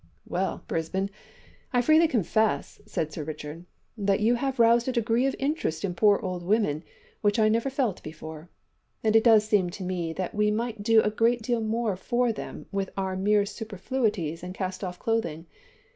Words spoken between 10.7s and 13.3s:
do a good deal more for them with our